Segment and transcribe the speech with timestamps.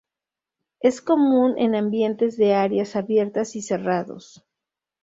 [0.79, 4.43] Es común en ambientes de áreas abiertas y cerrados.